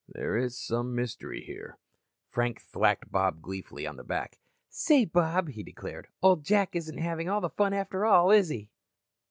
"There 0.07 0.35
is 0.35 0.57
some 0.57 0.95
mystery 0.95 1.43
here." 1.43 1.77
Frank 2.27 2.59
thwacked 2.59 3.11
Bob 3.11 3.39
gleefully 3.39 3.85
on 3.85 3.97
the 3.97 4.03
back. 4.03 4.39
"Say, 4.67 5.05
Bob," 5.05 5.49
he 5.49 5.61
declared, 5.61 6.07
"old 6.23 6.43
Jack 6.43 6.75
isn't 6.75 6.97
having 6.97 7.29
all 7.29 7.39
the 7.39 7.49
fun 7.51 7.71
after 7.73 8.03
all, 8.03 8.31
is 8.31 8.49
he?" 8.49 8.71